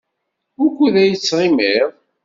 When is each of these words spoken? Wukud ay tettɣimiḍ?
Wukud 0.59 0.95
ay 1.01 1.11
tettɣimiḍ? 1.15 1.89